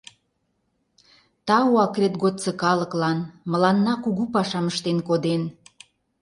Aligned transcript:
Тау 1.47 1.73
акрет 1.85 2.13
годсо 2.21 2.51
калыклан, 2.63 3.19
мыланна 3.51 3.93
кугу 4.03 4.23
пашам 4.33 4.65
ыштен 4.71 4.97
коден. 5.07 5.41